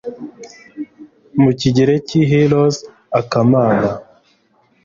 mu 1.41 1.51
kigereki, 1.59 2.19
hērōs 2.31 2.75
= 2.97 3.19
akamana 3.19 3.89